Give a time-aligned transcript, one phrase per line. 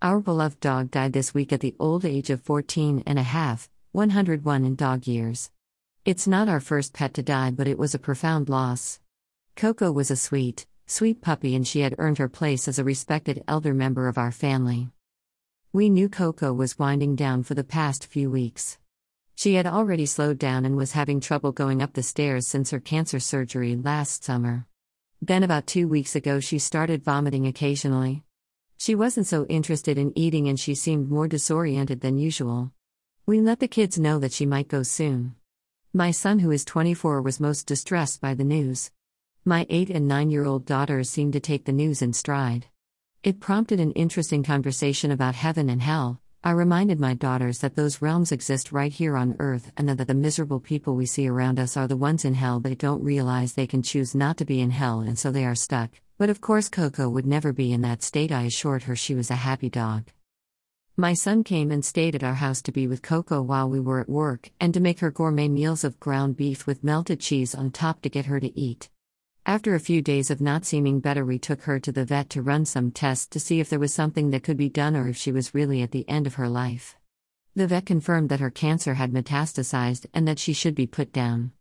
[0.00, 3.68] Our beloved dog died this week at the old age of 14 and a half,
[3.90, 5.50] 101 in dog years.
[6.04, 9.00] It's not our first pet to die, but it was a profound loss.
[9.56, 13.42] Coco was a sweet, sweet puppy, and she had earned her place as a respected
[13.48, 14.88] elder member of our family.
[15.72, 18.78] We knew Coco was winding down for the past few weeks.
[19.34, 22.78] She had already slowed down and was having trouble going up the stairs since her
[22.78, 24.68] cancer surgery last summer.
[25.20, 28.22] Then, about two weeks ago, she started vomiting occasionally.
[28.80, 32.70] She wasn't so interested in eating and she seemed more disoriented than usual.
[33.26, 35.34] We let the kids know that she might go soon.
[35.92, 38.92] My son, who is 24, was most distressed by the news.
[39.44, 42.66] My 8 and 9 year old daughters seemed to take the news in stride.
[43.24, 46.20] It prompted an interesting conversation about heaven and hell.
[46.44, 50.14] I reminded my daughters that those realms exist right here on earth and that the
[50.14, 52.60] miserable people we see around us are the ones in hell.
[52.60, 55.56] They don't realize they can choose not to be in hell and so they are
[55.56, 55.90] stuck.
[56.18, 58.32] But of course, Coco would never be in that state.
[58.32, 60.10] I assured her she was a happy dog.
[60.96, 64.00] My son came and stayed at our house to be with Coco while we were
[64.00, 67.70] at work and to make her gourmet meals of ground beef with melted cheese on
[67.70, 68.90] top to get her to eat.
[69.46, 72.42] After a few days of not seeming better, we took her to the vet to
[72.42, 75.16] run some tests to see if there was something that could be done or if
[75.16, 76.96] she was really at the end of her life.
[77.54, 81.52] The vet confirmed that her cancer had metastasized and that she should be put down.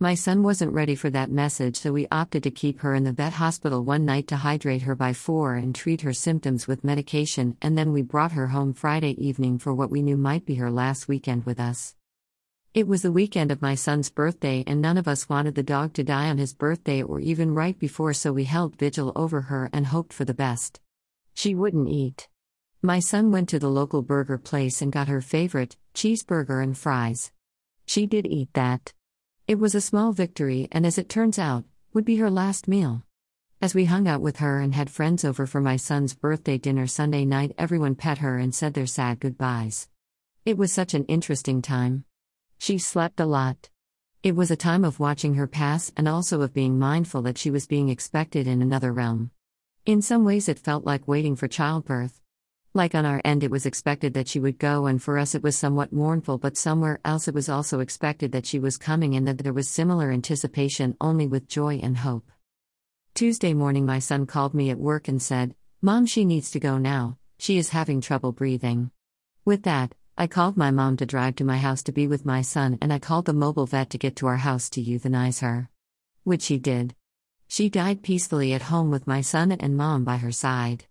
[0.00, 3.10] My son wasn't ready for that message, so we opted to keep her in the
[3.10, 7.56] vet hospital one night to hydrate her by four and treat her symptoms with medication,
[7.60, 10.70] and then we brought her home Friday evening for what we knew might be her
[10.70, 11.96] last weekend with us.
[12.74, 15.94] It was the weekend of my son's birthday, and none of us wanted the dog
[15.94, 19.68] to die on his birthday or even right before, so we held vigil over her
[19.72, 20.78] and hoped for the best.
[21.34, 22.28] She wouldn't eat.
[22.82, 27.32] My son went to the local burger place and got her favorite cheeseburger and fries.
[27.84, 28.92] She did eat that.
[29.48, 33.04] It was a small victory, and as it turns out, would be her last meal.
[33.62, 36.86] As we hung out with her and had friends over for my son's birthday dinner
[36.86, 39.88] Sunday night, everyone pet her and said their sad goodbyes.
[40.44, 42.04] It was such an interesting time.
[42.58, 43.70] She slept a lot.
[44.22, 47.50] It was a time of watching her pass and also of being mindful that she
[47.50, 49.30] was being expected in another realm.
[49.86, 52.20] In some ways, it felt like waiting for childbirth.
[52.74, 55.42] Like on our end, it was expected that she would go, and for us, it
[55.42, 59.26] was somewhat mournful, but somewhere else, it was also expected that she was coming and
[59.26, 62.30] that there was similar anticipation, only with joy and hope.
[63.14, 66.76] Tuesday morning, my son called me at work and said, Mom, she needs to go
[66.76, 68.90] now, she is having trouble breathing.
[69.44, 72.42] With that, I called my mom to drive to my house to be with my
[72.42, 75.70] son, and I called the mobile vet to get to our house to euthanize her.
[76.24, 76.96] Which she did.
[77.46, 80.87] She died peacefully at home with my son and mom by her side.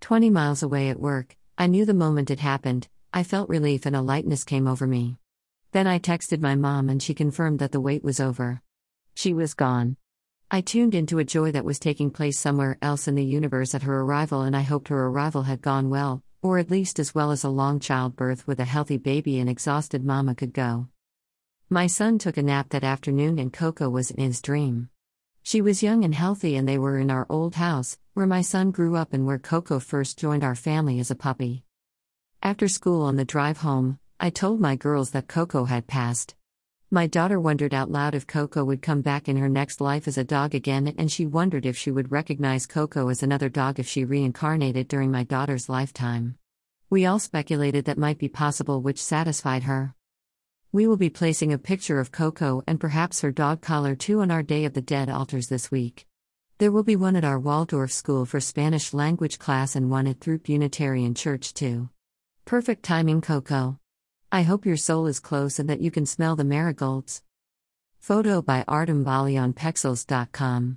[0.00, 3.96] 20 miles away at work, I knew the moment it happened, I felt relief and
[3.96, 5.16] a lightness came over me.
[5.72, 8.62] Then I texted my mom and she confirmed that the wait was over.
[9.14, 9.96] She was gone.
[10.50, 13.82] I tuned into a joy that was taking place somewhere else in the universe at
[13.82, 17.30] her arrival, and I hoped her arrival had gone well, or at least as well
[17.30, 20.88] as a long childbirth with a healthy baby and exhausted mama could go.
[21.68, 24.88] My son took a nap that afternoon and Coco was in his dream.
[25.48, 28.70] She was young and healthy, and they were in our old house, where my son
[28.70, 31.64] grew up and where Coco first joined our family as a puppy.
[32.42, 36.34] After school on the drive home, I told my girls that Coco had passed.
[36.90, 40.18] My daughter wondered out loud if Coco would come back in her next life as
[40.18, 43.88] a dog again, and she wondered if she would recognize Coco as another dog if
[43.88, 46.36] she reincarnated during my daughter's lifetime.
[46.90, 49.94] We all speculated that might be possible, which satisfied her.
[50.70, 54.30] We will be placing a picture of Coco and perhaps her dog collar too on
[54.30, 56.06] our Day of the Dead altars this week.
[56.58, 60.20] There will be one at our Waldorf School for Spanish language class and one at
[60.20, 61.88] Throop Unitarian Church too.
[62.44, 63.78] Perfect timing, Coco.
[64.30, 67.22] I hope your soul is close and that you can smell the marigolds.
[67.98, 70.76] Photo by Artem Bali on Pexels.com.